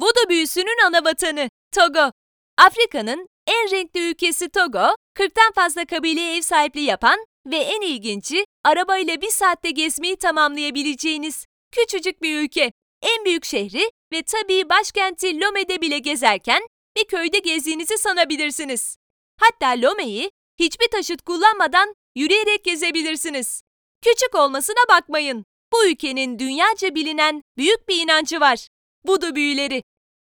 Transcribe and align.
Voodoo 0.00 0.28
büyüsünün 0.28 0.86
ana 0.86 1.04
vatanı 1.04 1.50
Togo. 1.72 2.12
Afrika'nın 2.58 3.28
en 3.46 3.70
renkli 3.70 4.10
ülkesi 4.10 4.48
Togo, 4.48 4.94
40'tan 5.16 5.54
fazla 5.54 5.84
kabileye 5.84 6.36
ev 6.36 6.40
sahipliği 6.40 6.84
yapan 6.84 7.18
ve 7.46 7.56
en 7.56 7.80
ilginci 7.80 8.44
arabayla 8.64 9.20
bir 9.20 9.30
saatte 9.30 9.70
gezmeyi 9.70 10.16
tamamlayabileceğiniz 10.16 11.46
küçücük 11.72 12.22
bir 12.22 12.40
ülke. 12.40 12.72
En 13.02 13.24
büyük 13.24 13.44
şehri 13.44 13.90
ve 14.12 14.22
tabii 14.22 14.68
başkenti 14.68 15.40
Lome'de 15.40 15.80
bile 15.80 15.98
gezerken 15.98 16.62
bir 16.96 17.04
köyde 17.04 17.38
gezdiğinizi 17.38 17.98
sanabilirsiniz. 17.98 18.96
Hatta 19.40 19.68
Lome'yi 19.68 20.30
hiçbir 20.58 20.88
taşıt 20.88 21.22
kullanmadan 21.22 21.94
yürüyerek 22.16 22.64
gezebilirsiniz. 22.64 23.62
Küçük 24.02 24.34
olmasına 24.34 24.88
bakmayın. 24.88 25.44
Bu 25.72 25.86
ülkenin 25.86 26.38
dünyaca 26.38 26.94
bilinen 26.94 27.42
büyük 27.56 27.88
bir 27.88 28.02
inancı 28.02 28.40
var. 28.40 28.68
Budu 29.04 29.34
büyüleri. 29.34 29.82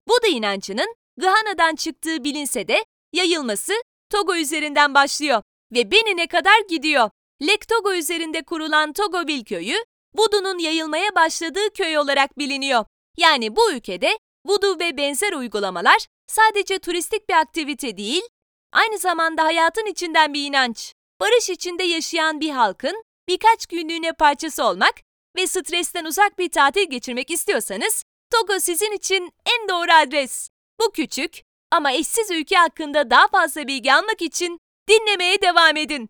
Budu 0.07 0.27
inancının 0.27 0.95
Gahana'dan 1.17 1.75
çıktığı 1.75 2.23
bilinse 2.23 2.67
de 2.67 2.85
yayılması 3.13 3.73
Togo 4.09 4.35
üzerinden 4.35 4.93
başlıyor 4.93 5.41
ve 5.73 5.91
Benin'e 5.91 6.27
kadar 6.27 6.59
gidiyor. 6.69 7.09
Lek 7.41 7.67
Togo 7.67 7.93
üzerinde 7.93 8.43
kurulan 8.43 8.93
Togoville 8.93 9.43
köyü, 9.43 9.75
Voodoo'nun 10.17 10.59
yayılmaya 10.59 11.15
başladığı 11.15 11.73
köy 11.73 11.97
olarak 11.97 12.37
biliniyor. 12.37 12.85
Yani 13.17 13.55
bu 13.55 13.71
ülkede 13.71 14.17
Voodoo 14.45 14.79
ve 14.79 14.97
benzer 14.97 15.33
uygulamalar 15.33 16.07
sadece 16.27 16.79
turistik 16.79 17.29
bir 17.29 17.33
aktivite 17.33 17.97
değil, 17.97 18.23
aynı 18.71 18.97
zamanda 18.97 19.43
hayatın 19.43 19.85
içinden 19.85 20.33
bir 20.33 20.45
inanç. 20.45 20.93
Barış 21.19 21.49
içinde 21.49 21.83
yaşayan 21.83 22.39
bir 22.39 22.49
halkın 22.49 23.03
birkaç 23.27 23.65
günlüğüne 23.65 24.13
parçası 24.13 24.65
olmak 24.65 24.93
ve 25.35 25.47
stresten 25.47 26.05
uzak 26.05 26.39
bir 26.39 26.49
tatil 26.49 26.89
geçirmek 26.89 27.31
istiyorsanız 27.31 28.03
Togo 28.33 28.59
sizin 28.59 28.91
için 28.91 29.31
en 29.45 29.69
doğru 29.69 29.91
adres. 29.91 30.49
Bu 30.79 30.91
küçük 30.91 31.41
ama 31.71 31.91
eşsiz 31.91 32.31
ülke 32.31 32.55
hakkında 32.55 33.09
daha 33.09 33.27
fazla 33.27 33.67
bilgi 33.67 33.93
almak 33.93 34.21
için 34.21 34.59
dinlemeye 34.89 35.41
devam 35.41 35.77
edin. 35.77 36.09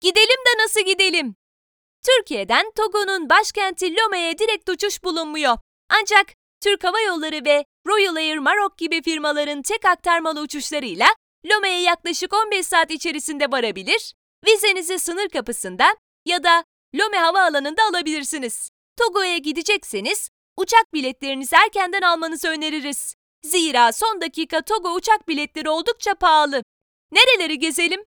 Gidelim 0.00 0.38
de 0.46 0.62
nasıl 0.62 0.80
gidelim? 0.80 1.34
Türkiye'den 2.06 2.72
Togo'nun 2.76 3.28
başkenti 3.28 3.96
Lome'ye 3.96 4.38
direkt 4.38 4.68
uçuş 4.68 5.04
bulunmuyor. 5.04 5.58
Ancak 5.90 6.26
Türk 6.60 6.84
Hava 6.84 7.00
Yolları 7.00 7.44
ve 7.44 7.64
Royal 7.86 8.16
Air 8.16 8.38
Maroc 8.38 8.74
gibi 8.78 9.02
firmaların 9.02 9.62
tek 9.62 9.84
aktarmalı 9.84 10.40
uçuşlarıyla 10.40 11.06
Lome'ye 11.46 11.80
yaklaşık 11.80 12.32
15 12.32 12.66
saat 12.66 12.90
içerisinde 12.90 13.52
varabilir, 13.52 14.14
vizenizi 14.46 14.98
sınır 14.98 15.28
kapısında 15.28 15.96
ya 16.26 16.44
da 16.44 16.64
Lome 16.94 17.18
Havaalanı'nda 17.18 17.82
alabilirsiniz. 17.90 18.70
Togo'ya 18.96 19.38
gidecekseniz 19.38 20.30
uçak 20.56 20.94
biletlerinizi 20.94 21.56
erkenden 21.56 22.02
almanızı 22.02 22.48
öneririz. 22.48 23.14
Zira 23.42 23.92
son 23.92 24.20
dakika 24.20 24.62
Togo 24.62 24.94
uçak 24.94 25.28
biletleri 25.28 25.70
oldukça 25.70 26.14
pahalı. 26.14 26.62
Nereleri 27.12 27.58
gezelim? 27.58 28.04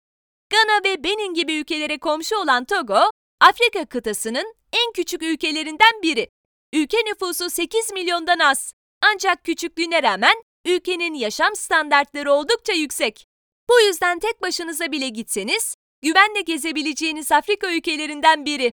Gana 0.49 0.83
ve 0.83 1.03
Benin 1.03 1.33
gibi 1.33 1.53
ülkelere 1.53 1.97
komşu 1.97 2.35
olan 2.37 2.65
Togo, 2.65 2.99
Afrika 3.41 3.85
kıtasının 3.85 4.53
en 4.73 4.91
küçük 4.93 5.23
ülkelerinden 5.23 6.01
biri. 6.03 6.29
Ülke 6.73 6.97
nüfusu 6.97 7.49
8 7.49 7.91
milyondan 7.91 8.39
az. 8.39 8.73
Ancak 9.01 9.43
küçüklüğüne 9.43 10.03
rağmen 10.03 10.43
ülkenin 10.65 11.13
yaşam 11.13 11.55
standartları 11.55 12.33
oldukça 12.33 12.73
yüksek. 12.73 13.25
Bu 13.69 13.81
yüzden 13.81 14.19
tek 14.19 14.41
başınıza 14.41 14.91
bile 14.91 15.09
gitseniz 15.09 15.75
güvenle 16.01 16.41
gezebileceğiniz 16.41 17.31
Afrika 17.31 17.73
ülkelerinden 17.73 18.45
biri. 18.45 18.71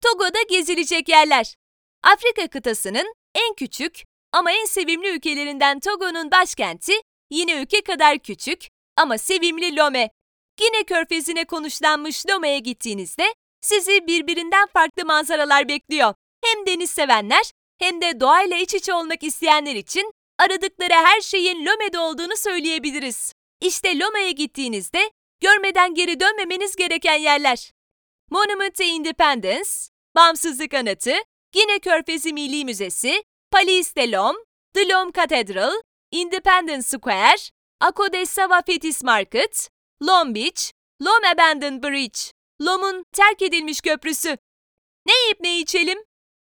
Togo'da 0.00 0.42
gezilecek 0.48 1.08
yerler. 1.08 1.54
Afrika 2.02 2.48
kıtasının 2.48 3.14
en 3.34 3.54
küçük 3.54 4.02
ama 4.32 4.52
en 4.52 4.64
sevimli 4.64 5.08
ülkelerinden 5.08 5.80
Togo'nun 5.80 6.30
başkenti 6.30 6.92
yine 7.30 7.62
ülke 7.62 7.80
kadar 7.80 8.18
küçük 8.18 8.68
ama 8.96 9.18
sevimli 9.18 9.76
Lome. 9.76 10.10
Gine 10.56 10.84
körfezine 10.84 11.44
konuşlanmış 11.44 12.26
Lome'ye 12.26 12.58
gittiğinizde 12.58 13.34
sizi 13.60 14.06
birbirinden 14.06 14.66
farklı 14.66 15.04
manzaralar 15.04 15.68
bekliyor. 15.68 16.14
Hem 16.44 16.66
deniz 16.66 16.90
sevenler 16.90 17.52
hem 17.78 18.00
de 18.00 18.20
doğayla 18.20 18.56
iç 18.56 18.74
içe 18.74 18.94
olmak 18.94 19.22
isteyenler 19.22 19.74
için 19.74 20.12
aradıkları 20.38 20.94
her 20.94 21.20
şeyin 21.20 21.66
Lome'de 21.66 21.98
olduğunu 21.98 22.36
söyleyebiliriz. 22.36 23.32
İşte 23.60 23.98
Lome'ye 23.98 24.32
gittiğinizde 24.32 25.10
görmeden 25.40 25.94
geri 25.94 26.20
dönmemeniz 26.20 26.76
gereken 26.76 27.18
yerler. 27.18 27.72
Monument 28.30 28.80
Independence, 28.80 29.70
Bağımsızlık 30.16 30.74
Anıtı, 30.74 31.14
Gine 31.52 31.78
Körfezi 31.78 32.32
Milli 32.32 32.64
Müzesi, 32.64 33.24
Palais 33.50 33.96
de 33.96 34.12
Lom, 34.12 34.36
The 34.74 34.88
Lom 34.88 35.12
Cathedral, 35.12 35.72
Independence 36.10 36.82
Square, 36.82 37.50
Akodessava 37.80 38.62
Fetis 38.62 39.02
Market, 39.02 39.68
Lom 40.02 40.34
Beach, 40.34 40.72
Lom 41.02 41.24
Abandoned 41.34 41.82
Bridge, 41.82 42.20
Lom'un 42.62 43.04
terk 43.12 43.42
edilmiş 43.42 43.80
köprüsü. 43.80 44.36
Ne 45.06 45.12
yiyip 45.22 45.40
ne 45.40 45.58
içelim? 45.58 45.98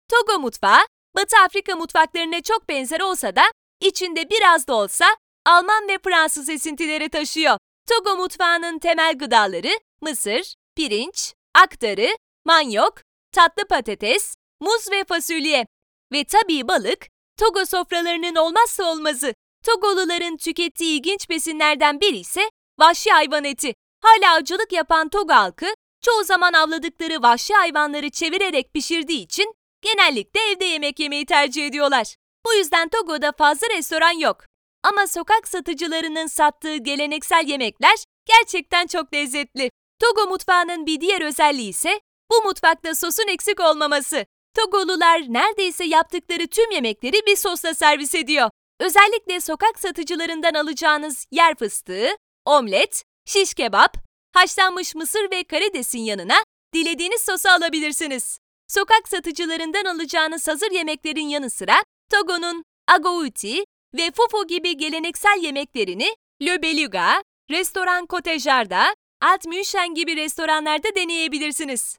Togo 0.09 0.39
mutfağı, 0.39 0.85
Batı 1.15 1.37
Afrika 1.45 1.75
mutfaklarına 1.75 2.41
çok 2.41 2.69
benzer 2.69 2.99
olsa 2.99 3.35
da 3.35 3.43
içinde 3.81 4.29
biraz 4.29 4.67
da 4.67 4.75
olsa 4.75 5.05
Alman 5.45 5.87
ve 5.87 5.99
Fransız 6.03 6.49
esintileri 6.49 7.09
taşıyor. 7.09 7.57
Togo 7.89 8.17
mutfağının 8.17 8.79
temel 8.79 9.17
gıdaları 9.17 9.79
mısır, 10.01 10.55
pirinç, 10.75 11.33
aktarı, 11.55 12.07
manyok, 12.45 13.01
tatlı 13.31 13.67
patates, 13.67 14.35
muz 14.61 14.91
ve 14.91 15.03
fasulye. 15.03 15.65
Ve 16.11 16.23
tabii 16.23 16.67
balık, 16.67 17.07
Togo 17.37 17.65
sofralarının 17.65 18.35
olmazsa 18.35 18.91
olmazı. 18.91 19.33
Togoluların 19.65 20.37
tükettiği 20.37 20.99
ilginç 20.99 21.29
besinlerden 21.29 22.01
biri 22.01 22.17
ise 22.17 22.49
vahşi 22.79 23.11
hayvan 23.11 23.43
eti. 23.43 23.73
Hala 24.01 24.35
avcılık 24.35 24.71
yapan 24.71 25.09
Togo 25.09 25.33
halkı, 25.33 25.73
çoğu 26.01 26.23
zaman 26.23 26.53
avladıkları 26.53 27.21
vahşi 27.21 27.53
hayvanları 27.53 28.09
çevirerek 28.09 28.73
pişirdiği 28.73 29.23
için 29.23 29.53
genellikle 29.81 30.39
evde 30.51 30.65
yemek 30.65 30.99
yemeyi 30.99 31.25
tercih 31.25 31.65
ediyorlar. 31.65 32.15
Bu 32.45 32.53
yüzden 32.53 32.89
Togo'da 32.89 33.31
fazla 33.31 33.67
restoran 33.69 34.19
yok. 34.19 34.37
Ama 34.83 35.07
sokak 35.07 35.47
satıcılarının 35.47 36.27
sattığı 36.27 36.75
geleneksel 36.75 37.47
yemekler 37.47 37.95
gerçekten 38.25 38.87
çok 38.87 39.13
lezzetli. 39.13 39.71
Togo 39.99 40.29
mutfağının 40.29 40.85
bir 40.85 41.01
diğer 41.01 41.21
özelliği 41.21 41.69
ise 41.69 41.99
bu 42.31 42.47
mutfakta 42.47 42.95
sosun 42.95 43.27
eksik 43.27 43.59
olmaması. 43.59 44.25
Togolular 44.55 45.21
neredeyse 45.21 45.85
yaptıkları 45.85 46.47
tüm 46.47 46.71
yemekleri 46.71 47.25
bir 47.27 47.35
sosla 47.35 47.73
servis 47.73 48.15
ediyor. 48.15 48.49
Özellikle 48.79 49.41
sokak 49.41 49.79
satıcılarından 49.79 50.53
alacağınız 50.53 51.25
yer 51.31 51.55
fıstığı, 51.55 52.09
omlet, 52.45 53.03
şiş 53.25 53.53
kebap, 53.53 53.97
haşlanmış 54.33 54.95
mısır 54.95 55.31
ve 55.31 55.43
karidesin 55.43 55.99
yanına 55.99 56.35
dilediğiniz 56.73 57.21
sosu 57.21 57.49
alabilirsiniz. 57.49 58.39
Sokak 58.67 59.09
satıcılarından 59.09 59.85
alacağınız 59.85 60.47
hazır 60.47 60.71
yemeklerin 60.71 61.27
yanı 61.27 61.49
sıra 61.49 61.75
Togo'nun 62.11 62.63
agouti 62.87 63.63
ve 63.93 64.11
fufu 64.11 64.47
gibi 64.47 64.77
geleneksel 64.77 65.39
yemeklerini 65.41 66.15
Le 66.41 66.61
Beluga, 66.61 67.23
Restoran 67.51 68.05
Cotejar'da, 68.09 68.95
Alt 69.21 69.45
München 69.45 69.93
gibi 69.93 70.15
restoranlarda 70.15 70.95
deneyebilirsiniz. 70.95 71.97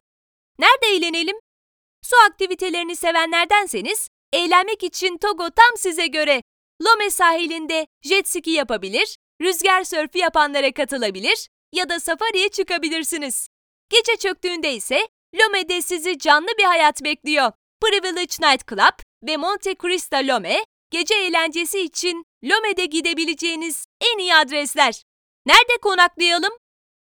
Nerede 0.58 0.86
eğlenelim? 0.96 1.36
Su 2.06 2.16
aktivitelerini 2.26 2.96
sevenlerdenseniz, 2.96 4.08
eğlenmek 4.32 4.82
için 4.82 5.18
Togo 5.18 5.50
tam 5.50 5.76
size 5.76 6.06
göre. 6.06 6.42
Lome 6.82 7.10
sahilinde 7.10 7.86
jet 8.02 8.28
ski 8.28 8.50
yapabilir, 8.50 9.16
rüzgar 9.40 9.84
sörfü 9.84 10.18
yapanlara 10.18 10.72
katılabilir 10.72 11.48
ya 11.72 11.88
da 11.88 12.00
safariye 12.00 12.48
çıkabilirsiniz. 12.48 13.48
Gece 13.90 14.16
çöktüğünde 14.16 14.74
ise 14.74 15.08
Lome'de 15.34 15.82
sizi 15.82 16.18
canlı 16.18 16.48
bir 16.58 16.64
hayat 16.64 17.04
bekliyor. 17.04 17.52
Privilege 17.80 18.34
Night 18.40 18.68
Club 18.68 19.00
ve 19.22 19.36
Monte 19.36 19.74
Cristo 19.74 20.16
Lome, 20.16 20.64
gece 20.90 21.14
eğlencesi 21.14 21.80
için 21.80 22.24
Lome'de 22.44 22.84
gidebileceğiniz 22.84 23.84
en 24.00 24.18
iyi 24.18 24.34
adresler. 24.34 25.02
Nerede 25.46 25.76
konaklayalım? 25.82 26.52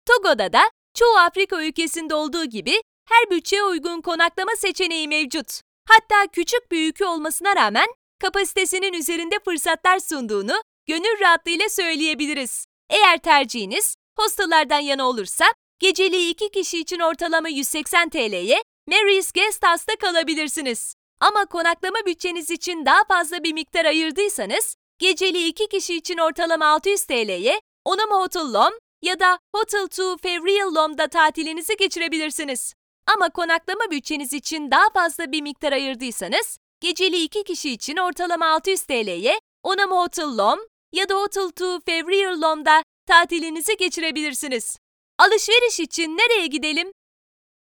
Togo'da 0.06 0.54
da 0.54 0.62
çoğu 0.94 1.18
Afrika 1.18 1.63
ülkesinde 1.63 2.16
olduğu 2.16 2.46
gibi 2.46 2.81
her 3.10 3.30
bütçeye 3.30 3.63
uygun 3.63 4.02
konaklama 4.02 4.52
seçeneği 4.57 5.07
mevcut. 5.07 5.62
Hatta 5.88 6.31
küçük 6.31 6.72
bir 6.72 7.06
olmasına 7.06 7.56
rağmen 7.56 7.88
kapasitesinin 8.22 8.94
üzerinde 8.94 9.36
fırsatlar 9.46 10.00
sunduğunu 10.00 10.62
gönül 10.88 11.19
rahatlığıyla 11.19 11.69
söyleyebiliriz. 11.69 12.66
Eğer 12.90 13.18
tercihiniz 13.18 13.96
hostellardan 14.18 14.80
yana 14.80 15.07
olursa 15.10 15.46
geceliği 15.80 16.31
iki 16.31 16.52
kişi 16.52 16.80
için 16.80 17.00
ortalama 17.00 17.50
180 17.50 18.10
TL'ye 18.10 18.63
Mary's 18.88 19.31
Guest 19.31 19.66
House'da 19.66 19.96
kalabilirsiniz. 19.96 20.96
Ama 21.19 21.46
konaklama 21.46 22.06
bütçeniz 22.06 22.50
için 22.50 22.86
daha 22.86 23.04
fazla 23.07 23.44
bir 23.44 23.54
miktar 23.54 23.86
ayırdıysanız 23.86 24.75
geceliği 25.00 25.48
iki 25.48 25.68
kişi 25.68 25.96
için 25.96 26.18
ortalama 26.18 26.66
600 26.66 27.06
TL'ye 27.06 27.62
Onum 27.86 28.12
Hotel 28.12 28.54
Lom 28.54 28.74
ya 29.02 29.19
da 29.19 29.40
Hotel 29.56 29.86
2 29.86 30.22
Fevriel 30.22 30.75
Lom'da 30.75 31.07
tatilinizi 31.07 31.78
geçirebilirsiniz. 31.78 32.74
Ama 33.06 33.30
konaklama 33.30 33.92
bütçeniz 33.92 34.34
için 34.34 34.72
daha 34.72 34.90
fazla 34.90 35.31
bir 35.31 35.42
miktar 35.42 35.72
ayırdıysanız, 35.72 36.57
geceli 36.81 37.24
iki 37.24 37.44
kişi 37.44 37.72
için 37.72 37.98
ortalama 37.98 38.46
600 38.48 38.84
TL'ye 38.84 39.40
Onam 39.63 39.92
Hotel 39.92 40.38
Lom 40.38 40.60
ya 40.92 41.10
da 41.10 41.16
Hotel 41.16 41.50
to 41.50 41.80
Fevrier 41.86 42.36
Lom'da 42.38 42.84
tatilinizi 43.07 43.78
geçirebilirsiniz. 43.78 44.78
Alışveriş 45.19 45.80
için 45.80 46.18
nereye 46.18 46.48
gidelim? 46.48 46.92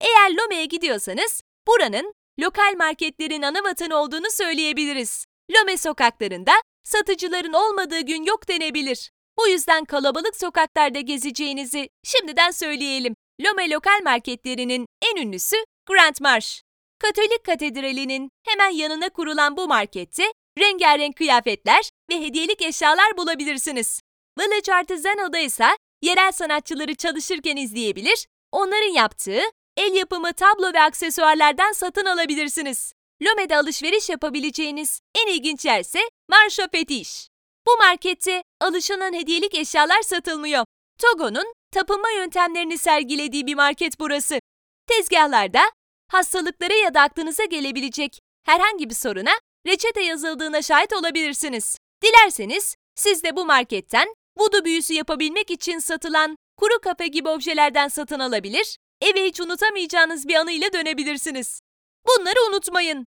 Eğer 0.00 0.30
Lome'ye 0.36 0.64
gidiyorsanız 0.64 1.42
buranın 1.66 2.14
lokal 2.40 2.74
marketlerin 2.78 3.42
ana 3.42 3.64
vatanı 3.64 3.96
olduğunu 3.96 4.30
söyleyebiliriz. 4.30 5.24
Lome 5.56 5.76
sokaklarında 5.76 6.52
satıcıların 6.84 7.52
olmadığı 7.52 8.00
gün 8.00 8.24
yok 8.24 8.48
denebilir. 8.48 9.10
Bu 9.38 9.48
yüzden 9.48 9.84
kalabalık 9.84 10.36
sokaklarda 10.36 11.00
gezeceğinizi 11.00 11.88
şimdiden 12.04 12.50
söyleyelim. 12.50 13.14
Lome 13.40 13.70
lokal 13.70 14.00
marketlerinin 14.04 14.86
en 15.02 15.22
ünlüsü 15.22 15.56
Grand 15.88 16.14
Marsh. 16.20 16.62
Katolik 16.98 17.44
Katedrali'nin 17.44 18.30
hemen 18.46 18.70
yanına 18.70 19.08
kurulan 19.08 19.56
bu 19.56 19.68
markette 19.68 20.32
rengarenk 20.58 21.16
kıyafetler 21.16 21.90
ve 22.10 22.20
hediyelik 22.20 22.62
eşyalar 22.62 23.16
bulabilirsiniz. 23.16 24.00
Village 24.38 24.72
Artisano'da 24.72 25.38
ise 25.38 25.66
yerel 26.02 26.32
sanatçıları 26.32 26.94
çalışırken 26.94 27.56
izleyebilir, 27.56 28.26
onların 28.52 28.94
yaptığı 28.94 29.40
el 29.76 29.94
yapımı 29.94 30.32
tablo 30.32 30.72
ve 30.74 30.80
aksesuarlardan 30.80 31.72
satın 31.72 32.06
alabilirsiniz. 32.06 32.92
Lome'de 33.22 33.56
alışveriş 33.56 34.08
yapabileceğiniz 34.08 35.00
en 35.14 35.34
ilginç 35.34 35.64
yer 35.64 35.80
ise 35.80 36.00
Marşa 36.28 36.68
Fetiş. 36.68 37.28
Bu 37.66 37.76
markette 37.76 38.42
alışılan 38.60 39.12
hediyelik 39.12 39.54
eşyalar 39.54 40.02
satılmıyor. 40.02 40.64
Togo'nun 40.98 41.52
tapınma 41.70 42.10
yöntemlerini 42.10 42.78
sergilediği 42.78 43.46
bir 43.46 43.54
market 43.54 44.00
burası. 44.00 44.40
Tezgahlarda 44.86 45.60
hastalıklara 46.08 46.74
ya 46.74 46.94
da 46.94 47.00
aklınıza 47.00 47.44
gelebilecek 47.44 48.20
herhangi 48.46 48.90
bir 48.90 48.94
soruna 48.94 49.32
reçete 49.66 50.02
yazıldığına 50.02 50.62
şahit 50.62 50.92
olabilirsiniz. 50.92 51.78
Dilerseniz 52.02 52.76
siz 52.94 53.24
de 53.24 53.36
bu 53.36 53.46
marketten 53.46 54.14
vudu 54.38 54.64
büyüsü 54.64 54.94
yapabilmek 54.94 55.50
için 55.50 55.78
satılan 55.78 56.36
kuru 56.56 56.80
kafe 56.80 57.06
gibi 57.06 57.28
objelerden 57.28 57.88
satın 57.88 58.18
alabilir, 58.20 58.76
eve 59.00 59.24
hiç 59.24 59.40
unutamayacağınız 59.40 60.28
bir 60.28 60.34
anıyla 60.34 60.72
dönebilirsiniz. 60.72 61.60
Bunları 62.08 62.50
unutmayın. 62.50 63.06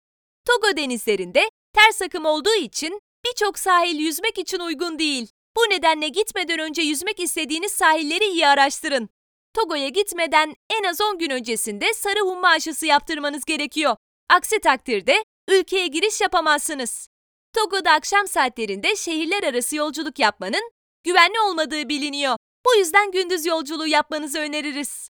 Togo 0.46 0.76
denizlerinde 0.76 1.50
ters 1.72 2.02
akım 2.02 2.24
olduğu 2.24 2.54
için 2.54 3.00
birçok 3.26 3.58
sahil 3.58 3.98
yüzmek 3.98 4.38
için 4.38 4.60
uygun 4.60 4.98
değil. 4.98 5.28
Bu 5.56 5.60
nedenle 5.60 6.08
gitmeden 6.08 6.58
önce 6.58 6.82
yüzmek 6.82 7.20
istediğiniz 7.20 7.72
sahilleri 7.72 8.24
iyi 8.24 8.46
araştırın. 8.46 9.08
Togo'ya 9.54 9.88
gitmeden 9.88 10.54
en 10.70 10.84
az 10.84 11.00
10 11.00 11.18
gün 11.18 11.30
öncesinde 11.30 11.94
sarı 11.94 12.20
humma 12.20 12.48
aşısı 12.48 12.86
yaptırmanız 12.86 13.44
gerekiyor. 13.44 13.96
Aksi 14.30 14.60
takdirde 14.60 15.24
ülkeye 15.48 15.86
giriş 15.86 16.20
yapamazsınız. 16.20 17.08
Togo'da 17.52 17.92
akşam 17.92 18.28
saatlerinde 18.28 18.96
şehirler 18.96 19.42
arası 19.42 19.76
yolculuk 19.76 20.18
yapmanın 20.18 20.70
güvenli 21.04 21.40
olmadığı 21.40 21.88
biliniyor. 21.88 22.36
Bu 22.66 22.74
yüzden 22.74 23.10
gündüz 23.10 23.46
yolculuğu 23.46 23.86
yapmanızı 23.86 24.38
öneririz. 24.38 25.08